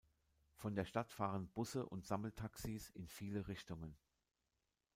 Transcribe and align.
Von 0.55 0.73
der 0.73 0.85
Stadt 0.85 1.11
fahren 1.11 1.47
Busse 1.49 1.85
und 1.85 2.07
Sammeltaxis 2.07 2.89
in 2.89 3.07
viele 3.07 3.47
Richtungen. 3.47 3.95